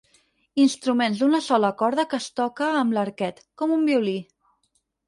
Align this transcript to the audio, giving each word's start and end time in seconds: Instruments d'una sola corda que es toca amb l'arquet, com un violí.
Instruments 0.63 1.21
d'una 1.23 1.41
sola 1.49 1.71
corda 1.83 2.07
que 2.15 2.19
es 2.25 2.31
toca 2.41 2.73
amb 2.81 2.99
l'arquet, 2.99 3.47
com 3.63 3.79
un 3.79 3.89
violí. 3.93 4.21